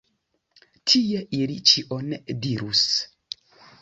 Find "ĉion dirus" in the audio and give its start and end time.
1.73-2.83